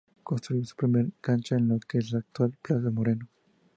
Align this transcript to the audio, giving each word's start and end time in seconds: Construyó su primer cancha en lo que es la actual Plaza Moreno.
Construyó 0.23 0.65
su 0.65 0.75
primer 0.75 1.11
cancha 1.21 1.57
en 1.57 1.67
lo 1.67 1.79
que 1.79 1.99
es 1.99 2.11
la 2.11 2.17
actual 2.17 2.57
Plaza 2.59 2.89
Moreno. 2.89 3.29